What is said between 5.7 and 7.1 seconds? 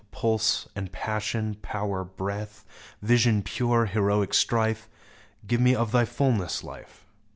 of thy fullness. Life